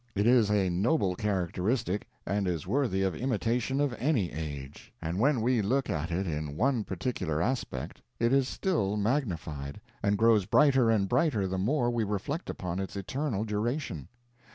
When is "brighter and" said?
10.47-11.07